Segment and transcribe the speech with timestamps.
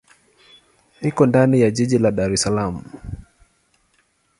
[1.01, 2.75] Iko ndani ya jiji la Dar es Salaam.